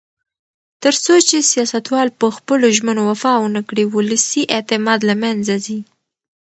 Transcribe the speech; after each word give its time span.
تر 0.83 0.93
څو 1.03 1.13
چې 1.27 1.37
سیاستوال 1.51 2.07
په 2.19 2.27
خپلو 2.37 2.65
ژمنو 2.77 3.01
وفا 3.09 3.33
ونکړي، 3.39 3.83
ولسي 3.95 4.43
اعتماد 4.55 4.99
له 5.09 5.15
منځه 5.23 5.55
ځي. 5.65 5.79